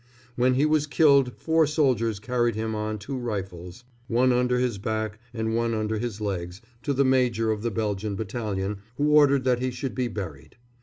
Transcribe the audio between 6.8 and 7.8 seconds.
to the major of the